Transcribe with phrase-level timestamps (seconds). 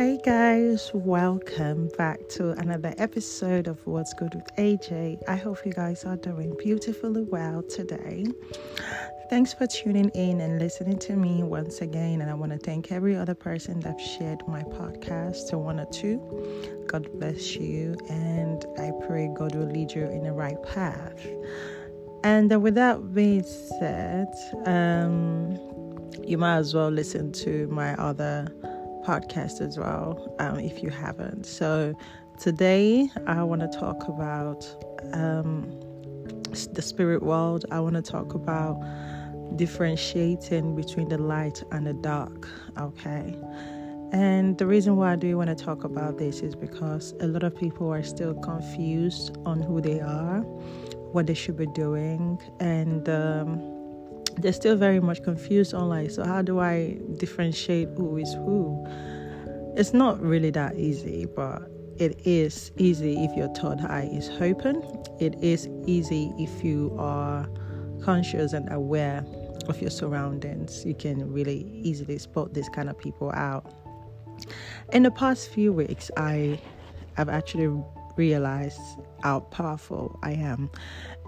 [0.00, 5.18] Hey guys, welcome back to another episode of What's Good with AJ.
[5.28, 8.24] I hope you guys are doing beautifully well today.
[9.28, 12.22] Thanks for tuning in and listening to me once again.
[12.22, 15.90] And I want to thank every other person that shared my podcast to one or
[15.92, 16.18] two.
[16.86, 21.26] God bless you, and I pray God will lead you in the right path.
[22.24, 24.28] And with that being said,
[24.64, 25.58] um,
[26.24, 28.50] you might as well listen to my other
[29.10, 31.44] podcast as well um, if you haven't.
[31.44, 31.94] So
[32.38, 34.60] today I want to talk about
[35.12, 35.80] um,
[36.72, 37.64] the spirit world.
[37.72, 38.76] I want to talk about
[39.56, 42.48] differentiating between the light and the dark.
[42.78, 43.36] Okay.
[44.12, 47.42] And the reason why I do want to talk about this is because a lot
[47.42, 50.40] of people are still confused on who they are,
[51.14, 53.79] what they should be doing, and um,
[54.38, 56.10] they're still very much confused online.
[56.10, 58.84] So, how do I differentiate who is who?
[59.76, 61.62] It's not really that easy, but
[61.96, 64.82] it is easy if your third eye is open.
[65.20, 67.48] It is easy if you are
[68.02, 69.24] conscious and aware
[69.68, 70.84] of your surroundings.
[70.84, 73.70] You can really easily spot these kind of people out.
[74.92, 76.58] In the past few weeks, I
[77.14, 77.82] have actually
[78.16, 78.80] realized
[79.22, 80.70] how powerful I am.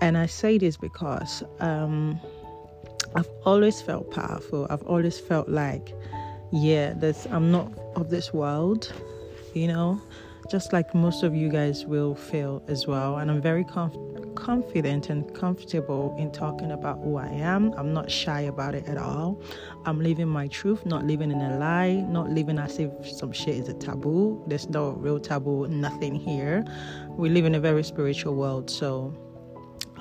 [0.01, 2.21] And I say this because um,
[3.15, 4.67] I've always felt powerful.
[4.71, 5.95] I've always felt like,
[6.51, 8.93] yeah, this I'm not of this world,
[9.55, 10.01] you know,
[10.51, 13.19] just like most of you guys will feel as well.
[13.19, 17.73] And I'm very comf- confident and comfortable in talking about who I am.
[17.75, 19.41] I'm not shy about it at all.
[19.85, 23.57] I'm living my truth, not living in a lie, not living as if some shit
[23.57, 24.43] is a taboo.
[24.47, 26.65] There's no real taboo, nothing here.
[27.11, 29.15] We live in a very spiritual world, so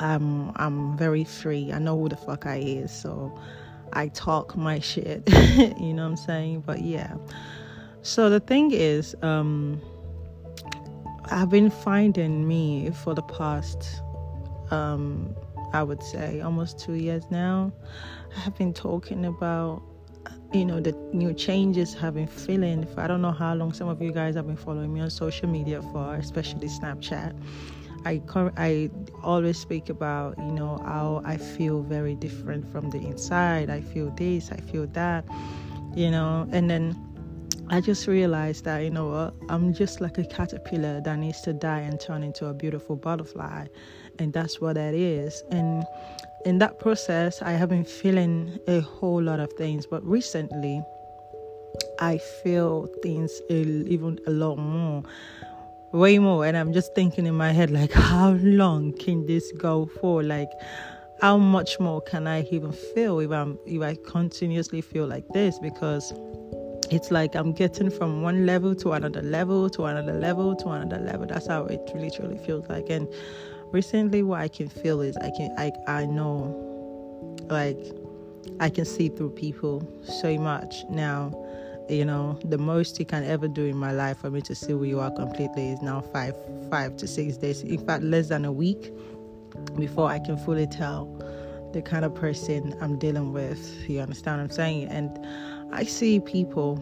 [0.01, 1.71] I'm I'm very free.
[1.71, 3.37] I know who the fuck I is, so
[3.93, 5.23] I talk my shit.
[5.79, 6.63] you know what I'm saying?
[6.65, 7.15] But yeah.
[8.01, 9.79] So the thing is, um,
[11.25, 14.01] I've been finding me for the past,
[14.71, 15.35] um,
[15.71, 17.71] I would say, almost two years now.
[18.35, 19.83] I have been talking about,
[20.51, 22.87] you know, the new changes I've been feeling.
[22.97, 25.47] I don't know how long some of you guys have been following me on social
[25.47, 27.35] media for, especially Snapchat.
[28.05, 28.21] I
[28.57, 28.89] I
[29.23, 33.69] always speak about you know how I feel very different from the inside.
[33.69, 35.25] I feel this, I feel that,
[35.95, 36.95] you know, and then
[37.69, 41.53] I just realized that you know what I'm just like a caterpillar that needs to
[41.53, 43.67] die and turn into a beautiful butterfly,
[44.19, 45.43] and that's what that is.
[45.51, 45.85] And
[46.45, 50.81] in that process, I have been feeling a whole lot of things, but recently.
[51.99, 55.03] I feel things even a lot more
[55.93, 59.85] way more and i'm just thinking in my head like how long can this go
[59.99, 60.23] for?
[60.23, 60.49] Like
[61.21, 65.59] how much more can i even feel if i'm if i continuously feel like this?
[65.59, 66.13] Because
[66.89, 71.03] it's like i'm getting from one level to another level to another level to another
[71.03, 71.25] level.
[71.25, 72.89] That's how it literally feels like.
[72.89, 73.07] And
[73.71, 77.79] recently what i can feel is i can i i know like
[78.59, 81.31] i can see through people so much now
[81.91, 84.71] you know the most you can ever do in my life for me to see
[84.71, 86.35] who you are completely is now five
[86.69, 87.61] five to six days.
[87.63, 88.91] In fact less than a week
[89.77, 91.05] before i can fully tell
[91.73, 93.89] the kind of person i'm dealing with.
[93.89, 94.87] You understand what i'm saying?
[94.87, 95.19] And
[95.73, 96.81] i see people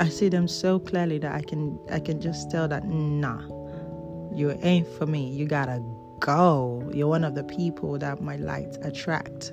[0.00, 3.42] i see them so clearly that i can i can just tell that nah
[4.36, 5.30] you ain't for me.
[5.30, 5.82] You gotta
[6.20, 6.88] go.
[6.92, 9.52] You're one of the people that my light attract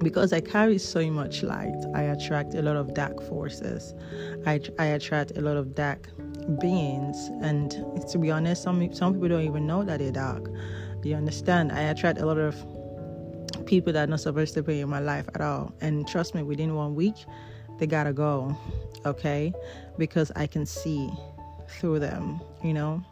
[0.00, 3.94] because I carry so much light, I attract a lot of dark forces.
[4.46, 6.08] I, I attract a lot of dark
[6.60, 7.70] beings, and
[8.10, 10.48] to be honest, some some people don't even know that they're dark.
[11.02, 11.72] You understand?
[11.72, 12.56] I attract a lot of
[13.66, 16.42] people that are not supposed to be in my life at all, and trust me,
[16.42, 17.16] within one week,
[17.78, 18.56] they gotta go.
[19.04, 19.52] Okay,
[19.96, 21.10] because I can see
[21.68, 22.40] through them.
[22.62, 23.04] You know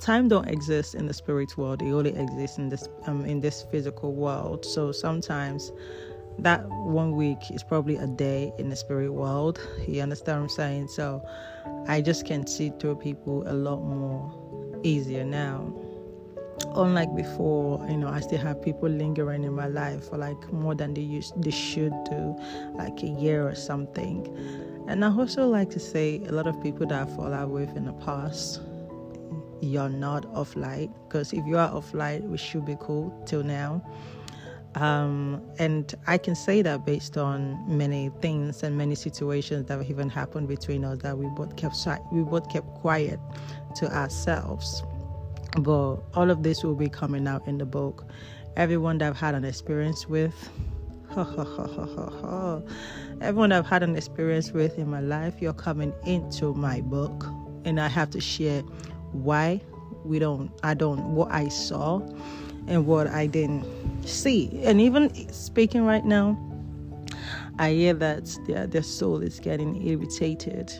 [0.00, 1.82] time don't exist in the spirit world.
[1.82, 4.64] It only exists in this um, in this physical world.
[4.64, 5.72] So sometimes
[6.38, 9.58] that one week is probably a day in the spirit world.
[9.88, 10.88] You understand what i'm saying?
[10.88, 11.22] So
[11.88, 15.72] i just can see through people a lot more easier now.
[16.74, 20.74] Unlike before you know i still have people lingering in my life for like more
[20.74, 22.36] than they used they should do
[22.74, 24.26] like a year or something.
[24.88, 27.74] And i also like to say a lot of people that i fall out with
[27.76, 28.60] in the past
[29.60, 33.42] you're not off light because if you are off light we should be cool till
[33.42, 33.82] now
[34.76, 39.90] um, and I can say that based on many things and many situations that have
[39.90, 41.76] even happened between us that we both kept
[42.12, 43.18] we both kept quiet
[43.76, 44.82] to ourselves.
[45.58, 48.04] But all of this will be coming out in the book.
[48.58, 50.34] Everyone that I've had an experience with,
[53.22, 57.24] Everyone I've had an experience with in my life, you're coming into my book,
[57.64, 58.62] and I have to share
[59.22, 59.60] why
[60.04, 62.00] we don't, I don't, what I saw
[62.66, 63.66] and what I didn't
[64.04, 64.60] see.
[64.64, 66.38] And even speaking right now,
[67.58, 70.72] I hear that their, their soul is getting irritated.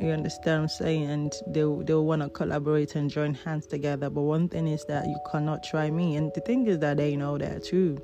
[0.00, 1.10] You understand what I'm saying?
[1.10, 4.10] And they they want to collaborate and join hands together.
[4.10, 6.16] But one thing is that you cannot try me.
[6.16, 8.02] And the thing is that they know that too.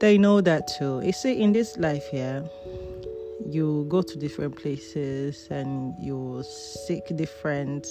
[0.00, 1.00] They know that too.
[1.04, 2.44] You see, in this life here,
[3.48, 6.42] you go to different places and you
[6.86, 7.86] seek different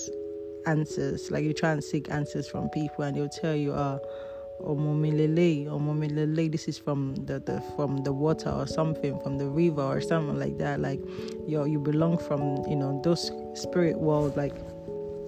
[0.66, 1.32] answers.
[1.32, 5.68] Like you try and seek answers from people, and they'll tell you, "Ah, oh, omomilele,
[5.68, 6.52] omomilele.
[6.52, 10.38] This is from the, the from the water or something, from the river or something
[10.40, 10.80] like that.
[10.80, 11.00] Like
[11.48, 14.56] you you belong from you know those spirit world, like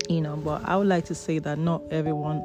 [0.09, 0.37] you know.
[0.37, 2.43] But I would like to say that not everyone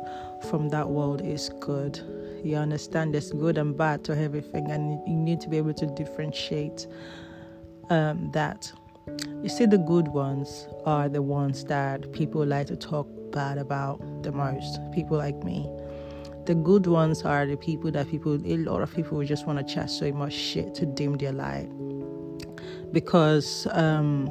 [0.51, 2.01] from that world is good.
[2.45, 3.15] You understand?
[3.15, 6.87] There's good and bad to everything, and you need to be able to differentiate
[7.91, 8.73] um, that.
[9.43, 14.01] You see, the good ones are the ones that people like to talk bad about
[14.23, 14.79] the most.
[14.93, 15.69] People like me.
[16.47, 19.75] The good ones are the people that people, a lot of people just want to
[19.75, 21.69] chat so much shit to dim their light
[22.93, 24.29] because um,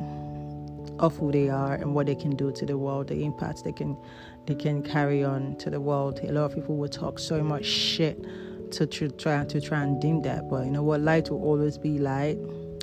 [1.00, 3.71] of who they are and what they can do to the world, the impact they
[3.71, 3.97] can
[4.45, 6.19] they can carry on to the world.
[6.23, 8.25] A lot of people will talk so much shit
[8.71, 11.01] to, to try to try and dim that, but you know what?
[11.01, 12.38] Light will always be light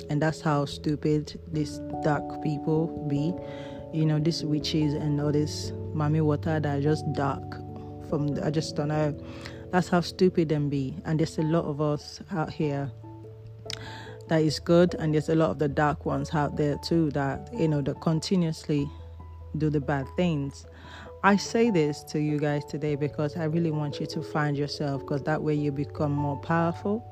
[0.09, 3.33] and that's how stupid these dark people be.
[3.97, 7.43] You know, these witches and all this Mami Wata that are just dark
[8.09, 9.17] from the, I just don't know.
[9.71, 10.97] That's how stupid them be.
[11.05, 12.91] And there's a lot of us out here
[14.27, 17.49] that is good and there's a lot of the dark ones out there too that
[17.51, 18.89] you know that continuously
[19.57, 20.65] do the bad things.
[21.23, 25.01] I say this to you guys today because I really want you to find yourself
[25.01, 27.03] because that way you become more powerful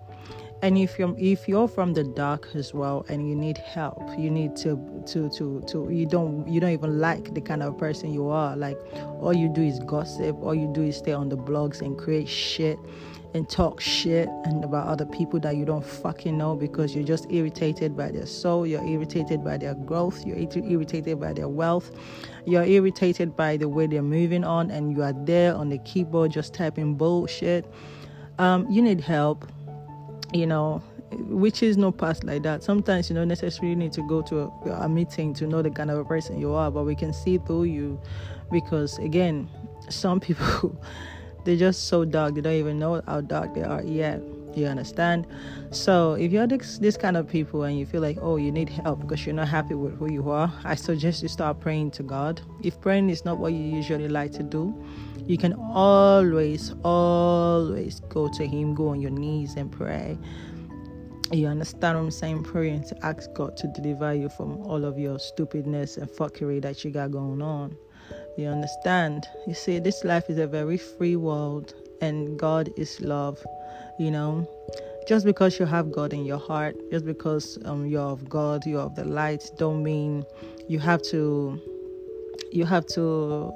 [0.61, 4.29] and if you're if you're from the dark as well and you need help you
[4.29, 4.75] need to
[5.05, 8.55] to to to you don't you don't even like the kind of person you are.
[8.55, 8.77] Like
[9.21, 10.35] all you do is gossip.
[10.41, 12.77] All you do is stay on the blogs and create shit
[13.33, 17.27] and talk shit and about other people that you don't fucking know because you're just
[17.29, 18.65] irritated by their soul.
[18.65, 20.25] You're irritated by their growth.
[20.25, 21.91] You're irritated by their wealth.
[22.45, 26.31] You're irritated by the way they're moving on and you are there on the keyboard
[26.31, 27.65] just typing bullshit.
[28.39, 29.47] Um, you need help
[30.33, 30.81] you know
[31.11, 32.63] which is no past like that.
[32.63, 35.89] Sometimes you don't necessarily need to go to a, a, meeting to know the kind
[35.89, 37.99] of a person you are but we can see through you
[38.51, 39.49] because again
[39.89, 40.77] some people
[41.45, 44.21] they're just so dark they don't even know how dark they are yet
[44.57, 45.27] you understand
[45.71, 48.69] so if you're this, this kind of people and you feel like oh you need
[48.69, 52.03] help because you're not happy with who you are i suggest you start praying to
[52.03, 54.73] god if praying is not what you usually like to do
[55.27, 60.17] you can always, always go to Him, go on your knees and pray.
[61.33, 62.43] You understand what I'm saying?
[62.43, 66.85] Praying to ask God to deliver you from all of your stupidness and fuckery that
[66.85, 67.75] you got going on.
[68.37, 69.27] You understand?
[69.45, 73.45] You see, this life is a very free world, and God is love.
[73.97, 74.47] You know,
[75.07, 78.81] just because you have God in your heart, just because um, you're of God, you're
[78.81, 80.25] of the light, don't mean
[80.67, 81.59] you have to
[82.51, 83.51] you have to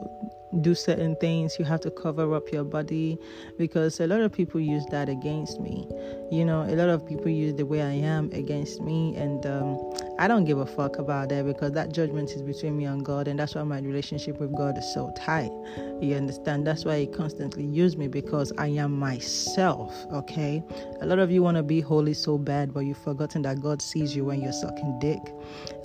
[0.59, 1.57] do certain things.
[1.57, 3.17] You have to cover up your body
[3.57, 5.87] because a lot of people use that against me.
[6.31, 9.77] You know a lot of people use the way i am against me and um,
[10.21, 13.27] i don't give a fuck about that because that judgment is between me and god
[13.27, 15.51] and that's why my relationship with god is so tight.
[15.99, 16.65] You understand?
[16.65, 20.63] That's why he constantly use me because i am myself okay?
[21.01, 23.81] A lot of you want to be holy so bad but you've forgotten that god
[23.81, 25.21] sees you when you're sucking dick.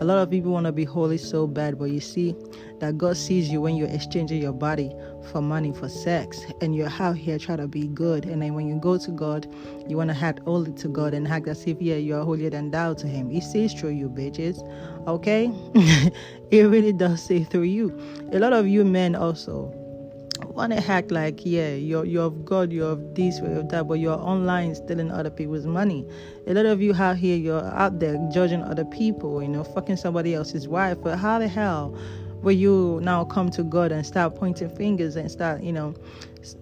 [0.00, 2.36] A lot of people want to be holy so bad but you see
[2.80, 4.92] that god sees you when you're exchanging your body
[5.26, 8.66] for money for sex and you're out here trying to be good and then when
[8.66, 9.46] you go to god
[9.88, 12.70] you want to act holy to god and act as if yeah you're holier than
[12.70, 14.58] thou to him he sees through you bitches
[15.06, 15.50] okay
[16.50, 17.96] it really does see through you
[18.32, 19.72] a lot of you men also
[20.56, 23.86] want to act like yeah you're you're of God, you're of this, you're of that,
[23.86, 26.06] but you're online stealing other people's money.
[26.46, 29.96] A lot of you out here, you're out there judging other people, you know, fucking
[29.96, 30.98] somebody else's wife.
[31.02, 31.96] But how the hell
[32.42, 35.94] will you now come to God and start pointing fingers and start, you know,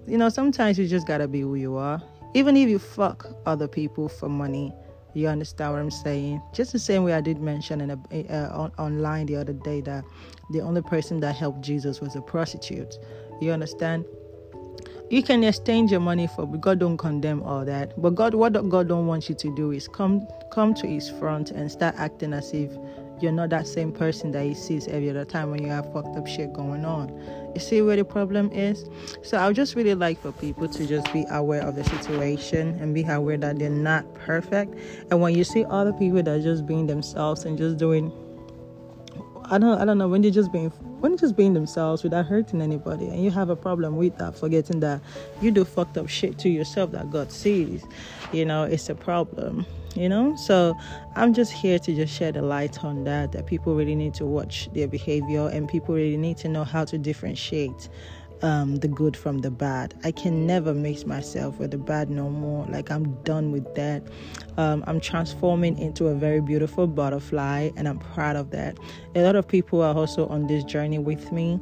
[0.06, 2.02] you know, sometimes you just gotta be who you are.
[2.34, 4.72] Even if you fuck other people for money,
[5.14, 6.42] you understand what I'm saying?
[6.52, 7.96] Just the same way I did mention in a,
[8.28, 10.04] uh, on, online the other day that
[10.50, 12.98] the only person that helped Jesus was a prostitute.
[13.40, 14.04] You understand?
[15.10, 18.00] You can exchange your money for but God don't condemn all that.
[18.00, 21.50] But God what God don't want you to do is come come to his front
[21.52, 22.72] and start acting as if
[23.20, 26.16] you're not that same person that he sees every other time when you have fucked
[26.16, 27.08] up shit going on.
[27.54, 28.88] You see where the problem is?
[29.22, 32.76] So I would just really like for people to just be aware of the situation
[32.80, 34.74] and be aware that they're not perfect.
[35.10, 38.12] And when you see other people that are just being themselves and just doing
[39.46, 42.24] I don't I don't know when they're just being when they're just being themselves without
[42.24, 45.02] hurting anybody and you have a problem with that, forgetting that
[45.42, 47.84] you do fucked up shit to yourself that God sees,
[48.32, 50.76] you know, it's a problem you know so
[51.16, 54.24] i'm just here to just shed a light on that that people really need to
[54.24, 57.88] watch their behavior and people really need to know how to differentiate
[58.42, 59.94] um, the good from the bad.
[60.04, 62.66] I can never mix myself with the bad no more.
[62.66, 64.02] Like I'm done with that.
[64.58, 68.78] Um, I'm transforming into a very beautiful butterfly, and I'm proud of that.
[69.14, 71.58] A lot of people are also on this journey with me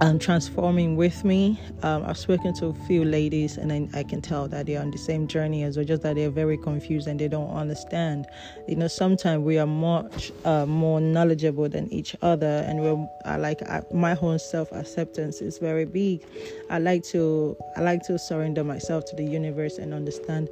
[0.00, 1.60] um, transforming with me.
[1.82, 4.90] Um, I've spoken to a few ladies, and I, I, can tell that they're on
[4.90, 8.26] the same journey as well, just that they're very confused and they don't understand.
[8.68, 13.36] You know, sometimes we are much uh, more knowledgeable than each other, and we're I
[13.36, 16.24] like I, my own self acceptance is very big.
[16.70, 20.48] I like to I like to surrender myself to the universe and understand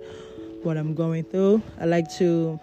[0.62, 1.62] what I'm going through.
[1.80, 2.58] I like to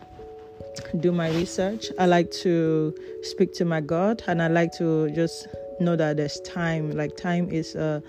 [0.99, 1.87] do my research.
[1.97, 5.47] I like to speak to my God, and I like to just
[5.79, 7.99] know that there's time like time is uh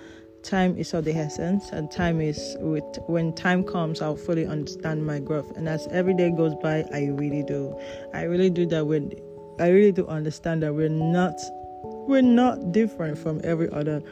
[0.43, 5.05] time is of the essence and time is with when time comes i'll fully understand
[5.05, 5.51] my growth.
[5.57, 7.79] And as every day goes by i really do.
[8.13, 9.13] I really do that when
[9.59, 11.35] i really do understand that we're not
[12.07, 14.03] we're not different from every other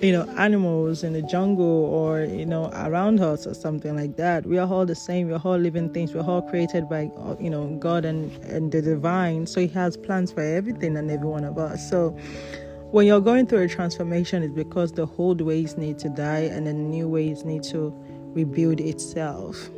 [0.00, 4.44] you know animals in the jungle or you know around us or something like that.
[4.44, 5.28] We are all the same.
[5.28, 6.12] We're all living things.
[6.12, 7.10] We're all created by
[7.40, 9.46] you know god and and the divine.
[9.46, 11.88] So he has plans for everything and every one of us.
[11.88, 12.16] So
[12.94, 16.64] when you're going through a transformation, it's because the old ways need to die and
[16.64, 17.92] the new ways need to
[18.36, 19.68] rebuild itself.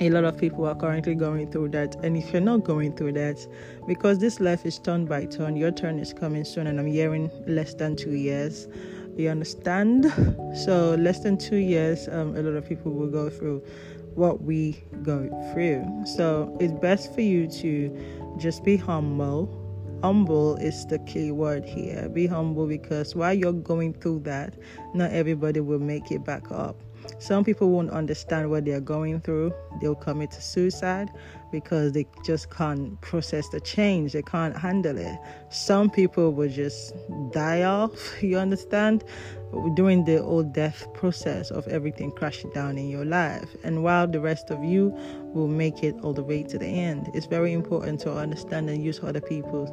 [0.00, 3.12] A lot of people are currently going through that, and if you're not going through
[3.12, 3.46] that,
[3.86, 7.30] because this life is turn by turn, your turn is coming soon, and I'm hearing
[7.46, 8.66] less than two years.
[9.16, 10.12] You understand?
[10.64, 13.62] So, less than two years, um, a lot of people will go through
[14.16, 15.86] what we go through.
[16.04, 19.59] So, it's best for you to just be humble
[20.02, 22.08] humble is the key word here.
[22.08, 24.54] Be humble because while you're going through that,
[24.94, 26.76] not everybody will make it back up.
[27.18, 29.52] Some people won't understand what they're going through.
[29.80, 31.10] They'll commit suicide
[31.50, 34.12] because they just can't process the change.
[34.12, 35.18] They can't handle it.
[35.50, 36.94] Some people will just
[37.32, 39.04] die off, you understand?
[39.74, 43.48] During the old death process of everything crashing down in your life.
[43.64, 44.96] And while the rest of you
[45.34, 47.10] will make it all the way to the end.
[47.14, 49.66] It's very important to understand and use other people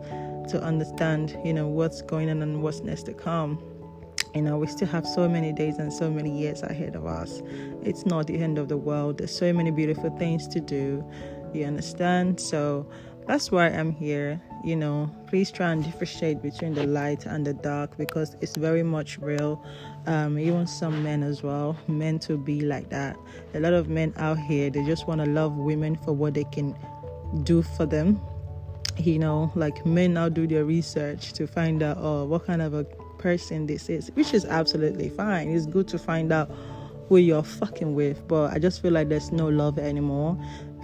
[0.49, 3.61] to understand, you know, what's going on and what's next to come.
[4.37, 7.41] You know, we still have so many days and so many years ahead of us.
[7.81, 9.17] It's not the end of the world.
[9.17, 11.03] There's so many beautiful things to do.
[11.55, 12.39] You understand?
[12.39, 12.87] So
[13.25, 14.39] that's why I'm here.
[14.63, 18.83] You know, please try and differentiate between the light and the dark because it's very
[18.83, 19.65] much real.
[20.05, 23.17] Um, even some men as well, men to be like that.
[23.55, 26.43] A lot of men out here, they just want to love women for what they
[26.43, 26.75] can
[27.41, 28.21] do for them.
[28.97, 32.75] You know, like men now do their research to find out, oh, what kind of
[32.75, 32.85] a
[33.17, 35.49] person this is, which is absolutely fine.
[35.49, 36.51] It's good to find out
[37.07, 40.37] who you're fucking with, but I just feel like there's no love anymore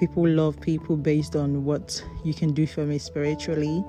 [0.04, 3.84] people love people based on what you can do for me spiritually,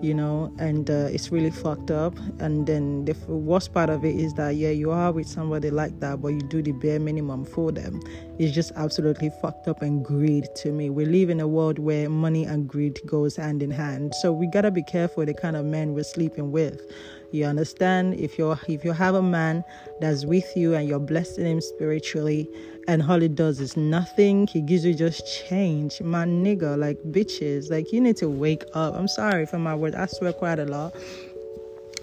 [0.00, 2.16] you know, and uh, it's really fucked up.
[2.38, 6.00] And then the worst part of it is that, yeah, you are with somebody like
[6.00, 8.00] that, but you do the bare minimum for them.
[8.38, 10.88] It's just absolutely fucked up and greed to me.
[10.88, 14.14] We live in a world where money and greed goes hand in hand.
[14.22, 16.80] So we gotta be careful the kind of men we're sleeping with.
[17.30, 18.18] You understand?
[18.18, 19.62] If you're if you have a man
[20.00, 22.48] that's with you and you're blessing him spiritually,
[22.88, 26.00] and all he does is nothing, he gives you just change.
[26.00, 28.94] My nigga, like bitches, like you need to wake up.
[28.94, 29.94] I'm sorry for my words.
[29.94, 30.94] I swear quite a lot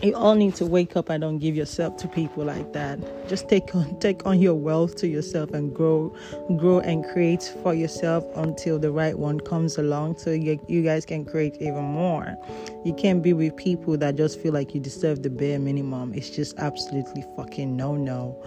[0.02, 3.00] you all need to wake up and don't give yourself to people like that.
[3.28, 6.14] Just take on take on your wealth to yourself and grow
[6.58, 11.06] grow and create for yourself until the right one comes along so you, you guys
[11.06, 12.36] can create even more.
[12.84, 16.14] You can't be with people that just feel like you deserve the bare minimum.
[16.14, 18.42] It's just absolutely fucking no no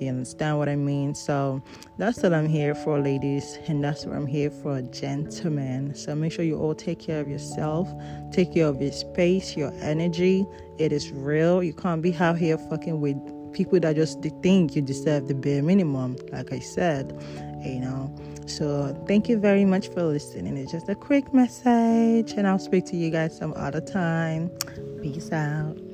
[0.00, 1.14] you understand what I mean?
[1.14, 1.62] So
[1.98, 5.94] that's what I'm here for, ladies, and that's what I'm here for, gentlemen.
[5.94, 7.88] So make sure you all take care of yourself,
[8.32, 10.46] take care of your space, your energy.
[10.78, 11.62] It is real.
[11.62, 13.16] You can't be out here fucking with
[13.52, 17.12] people that just think you deserve the bare minimum, like I said,
[17.64, 18.14] you know.
[18.46, 20.56] So thank you very much for listening.
[20.56, 24.50] It's just a quick message, and I'll speak to you guys some other time.
[25.02, 25.89] Peace out.